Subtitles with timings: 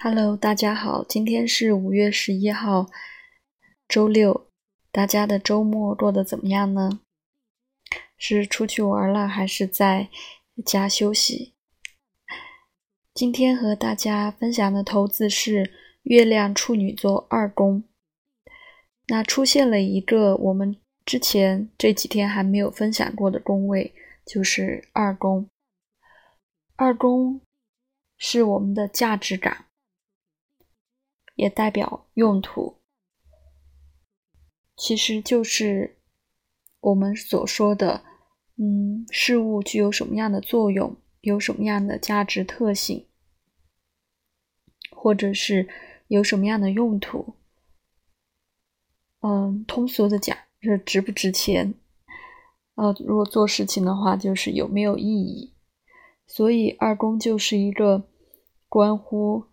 [0.00, 2.86] Hello，大家好，今天是五月十一号，
[3.88, 4.46] 周六，
[4.92, 7.00] 大家的周末过得怎么样呢？
[8.16, 10.08] 是出去玩了，还是在
[10.64, 11.52] 家休息？
[13.12, 15.72] 今天和大家分享的投资是
[16.04, 17.82] 月亮处女座二宫，
[19.08, 23.92] 那出现了一个我们之前这几天还没有分享过的宫位，
[24.24, 25.48] 就是二宫。
[26.76, 27.40] 二宫
[28.16, 29.64] 是我们的价值感。
[31.38, 32.78] 也代表用途，
[34.76, 36.00] 其实就是
[36.80, 38.02] 我们所说的，
[38.56, 43.06] 嗯，事物具有什么样的作用，有什么样的价值特性，
[44.90, 45.68] 或者是
[46.08, 47.36] 有什么样的用途。
[49.20, 51.74] 嗯，通俗的讲，是值不值钱。
[52.74, 55.54] 呃，如果做事情的话，就是有没有意义。
[56.26, 58.08] 所以二宫就是一个
[58.68, 59.44] 关乎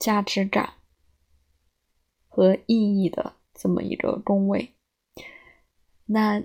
[0.00, 0.75] 价值感。
[2.36, 4.74] 和意义的这么一个宫位，
[6.04, 6.42] 那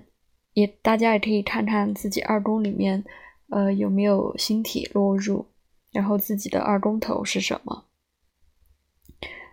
[0.54, 3.04] 也大家也可以看看自己二宫里面，
[3.50, 5.44] 呃有没有星体落入，
[5.90, 7.84] 然后自己的二宫头是什么？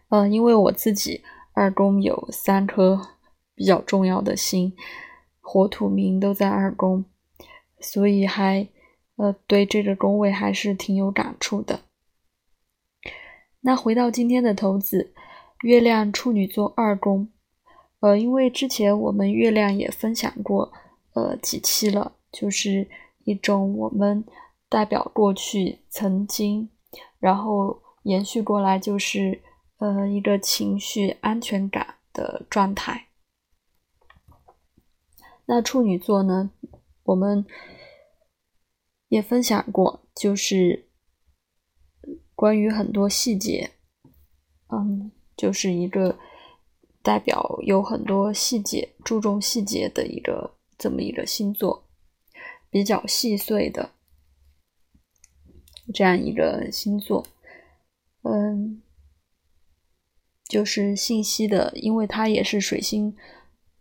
[0.08, 3.06] 嗯，因为我自己二宫有三颗
[3.54, 4.74] 比较重要的星，
[5.42, 7.04] 火土冥都在二宫，
[7.82, 8.66] 所以还
[9.18, 11.82] 呃对这个宫位还是挺有感触的。
[13.60, 15.14] 那回到今天的投资。
[15.62, 17.30] 月亮处女座二宫，
[18.00, 20.72] 呃，因为之前我们月亮也分享过，
[21.14, 22.90] 呃，几期了，就是
[23.26, 24.24] 一种我们
[24.70, 26.70] 代表过去曾经，
[27.20, 29.42] 然后延续过来就是
[29.80, 33.08] 呃一个情绪安全感的状态。
[35.46, 36.52] 那处女座呢，
[37.04, 37.46] 我们
[39.10, 40.88] 也分享过，就是
[42.34, 43.72] 关于很多细节，
[44.70, 45.12] 嗯。
[45.40, 46.20] 就是一个
[47.02, 51.88] 代表有很多细节、注重细节的一个这么一个星座，
[52.70, 53.92] 比较细碎的
[55.94, 57.26] 这样一个星座。
[58.24, 58.82] 嗯，
[60.50, 63.16] 就是信息的，因为它也是水星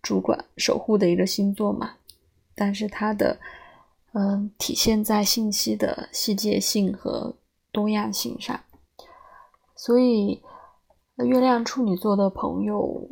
[0.00, 1.96] 主管守护的一个星座嘛，
[2.54, 3.40] 但是它的
[4.12, 7.36] 嗯体现在信息的细节性和
[7.72, 8.64] 多样性上，
[9.74, 10.40] 所以。
[11.18, 13.10] 那月亮处女座的朋友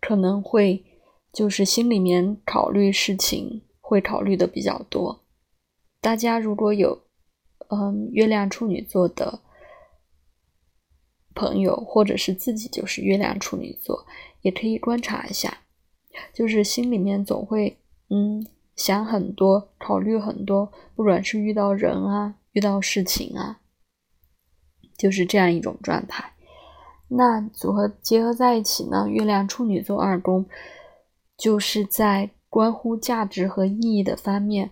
[0.00, 0.84] 可能会
[1.32, 5.24] 就是心里面考虑事情会考虑的比较多。
[6.00, 7.02] 大家如果有
[7.68, 9.40] 嗯月亮处女座的
[11.34, 14.06] 朋友，或者是自己就是月亮处女座，
[14.42, 15.58] 也可以观察一下，
[16.32, 17.76] 就是心里面总会
[18.10, 18.46] 嗯
[18.76, 23.60] 想很多，考虑很多，不管是遇到人啊，遇到事情啊，
[24.96, 26.32] 就是这样一种状态。
[27.12, 29.08] 那组合结合在一起呢？
[29.08, 30.46] 月亮处女座二宫，
[31.36, 34.70] 就是在关乎价值和意义的方面，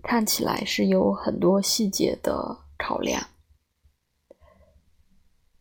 [0.00, 3.26] 看起来是有很多细节的考量。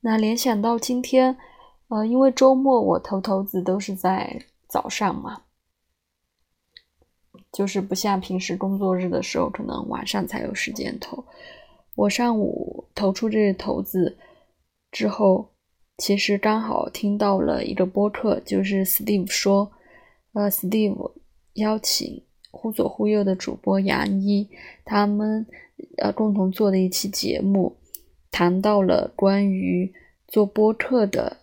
[0.02, 1.36] 那联想到今天，
[1.88, 5.42] 呃，因为周末我投投资都是在早上嘛，
[7.52, 11.26] 就是不像平时工作日的时候，可能晚上才有时间投。
[11.96, 14.16] 我上午投出这个投资
[14.92, 15.50] 之后。
[15.98, 19.72] 其实刚好听到了一个播客，就是 Steve 说，
[20.34, 21.12] 呃，Steve
[21.54, 24.50] 邀请忽左忽右的主播杨一，
[24.84, 25.46] 他们
[26.00, 27.78] 呃共同做的一期节目，
[28.32, 29.94] 谈到了关于
[30.28, 31.38] 做播客的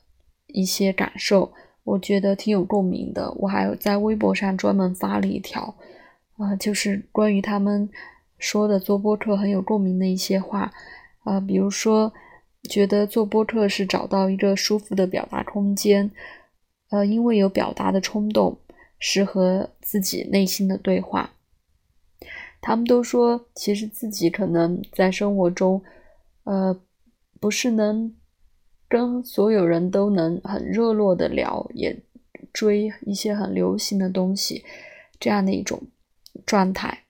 [0.48, 1.52] 一些感受，
[1.84, 3.30] 我觉得挺有共鸣的。
[3.38, 5.76] 我还有在微博上专门发了一条，
[6.36, 7.88] 啊，就是关于他们
[8.36, 10.72] 说的做播客很有共鸣的一些话，
[11.22, 12.12] 啊，比如说。
[12.68, 16.10] 觉得做播客是找到一个舒服的表达空间，
[16.90, 18.58] 呃，因为有表达的冲动，
[18.98, 21.32] 适合自己内心的对话。
[22.60, 25.82] 他们都说，其实自己可能在生活中，
[26.44, 26.78] 呃，
[27.40, 28.14] 不是能
[28.86, 31.98] 跟所有人都能很热络的聊，也
[32.52, 34.62] 追一些很流行的东西，
[35.18, 35.82] 这样的一种
[36.44, 37.04] 状态。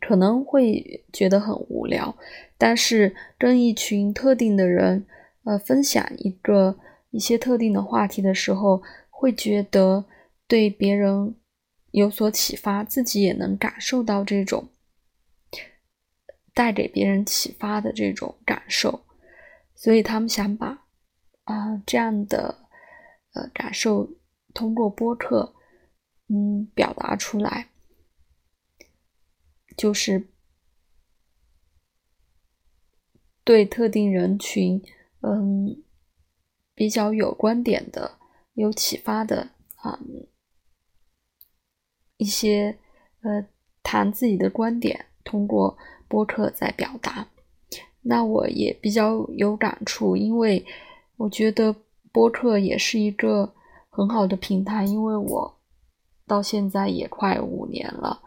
[0.00, 2.16] 可能会觉得很无聊，
[2.58, 5.06] 但是跟一群特定的人，
[5.44, 6.78] 呃，分享一个
[7.10, 10.04] 一些特定的话题的时候，会觉得
[10.46, 11.36] 对别人
[11.92, 14.68] 有所启发，自己也能感受到这种
[16.52, 19.06] 带给别人启发的这种感受，
[19.76, 20.84] 所以他们想把
[21.44, 22.68] 啊这样的
[23.34, 24.10] 呃感受
[24.52, 25.54] 通过播客，
[26.28, 27.68] 嗯，表达出来。
[29.76, 30.28] 就是
[33.48, 34.78] 对特定人群，
[35.22, 35.82] 嗯，
[36.74, 38.18] 比较有观点的、
[38.52, 39.98] 有启发的啊
[42.18, 42.76] 一些
[43.22, 43.46] 呃
[43.82, 45.78] 谈自己的观点，通过
[46.08, 47.26] 播客在表达。
[48.02, 50.62] 那我也比较有感触，因为
[51.16, 51.74] 我觉得
[52.12, 53.54] 播客也是一个
[53.88, 55.58] 很好的平台，因为我
[56.26, 58.20] 到现在也快五年了。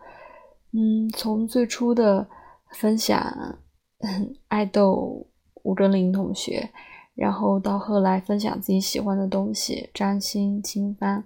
[0.71, 2.27] 嗯，从最初的
[2.71, 3.59] 分享
[4.50, 5.27] 爱豆
[5.63, 6.71] 吴哲林同学，
[7.13, 11.24] 然后到后来分享自己喜欢的东西，占星、经幡，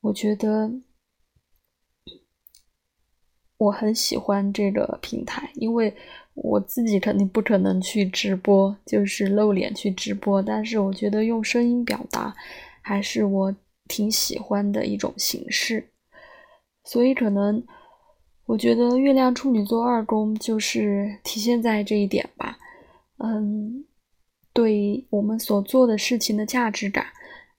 [0.00, 0.72] 我觉得
[3.58, 5.94] 我很喜欢这个平台，因为
[6.34, 12.34] 我自己肯定不可能去直播，就是露脸去直播，但是我觉得用声音表达
[12.80, 13.54] 还是我
[13.86, 15.90] 挺喜欢的一种形式，
[16.84, 17.64] 所以可能。
[18.46, 22.56] 我觉得月亮处女座二宫就是体现在这一点吧，
[23.18, 23.84] 嗯，
[24.52, 27.06] 对我们所做的事情的价值感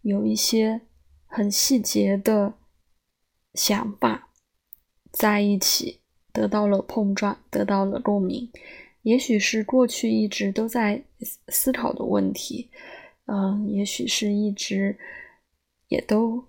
[0.02, 0.80] 有一些
[1.26, 2.54] 很细节的
[3.54, 4.30] 想法，
[5.12, 6.00] 在一起
[6.32, 8.50] 得到了碰撞，得到了共鸣，
[9.02, 11.04] 也许是过去一直都在
[11.50, 12.70] 思考的问题，
[13.26, 14.98] 嗯，也许是一直
[15.90, 16.46] 也都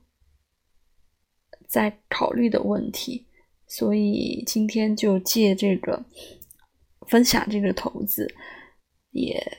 [1.67, 3.27] 在考虑的问题。
[3.69, 6.05] 所以今天就借这个
[7.07, 8.35] 分享这个投资，
[9.11, 9.59] 也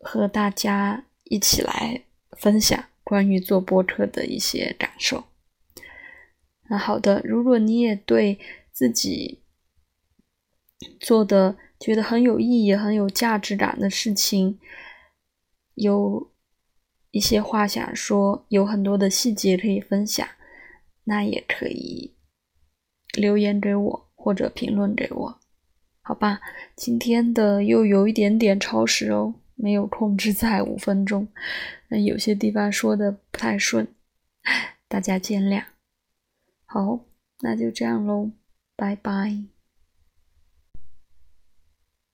[0.00, 2.04] 和大家一起来
[2.38, 5.24] 分享关于做播客的一些感受。
[6.70, 8.38] 那好的，如果你也对
[8.72, 9.42] 自己
[11.00, 14.58] 做的觉得很有意义、很有价值感的事情，
[15.74, 16.30] 有
[17.10, 20.26] 一些话想说，有很多的细节可以分享，
[21.04, 22.17] 那也可以。
[23.14, 25.38] 留言给我或者评论给我，
[26.02, 26.40] 好吧？
[26.76, 31.28] 今天的又有一点点超时哦，没有控制在五分钟，
[31.88, 33.86] 那有些地方说的不太顺，
[34.88, 35.64] 大家见谅。
[36.64, 37.00] 好，
[37.40, 38.30] 那就这样喽，
[38.76, 39.57] 拜拜。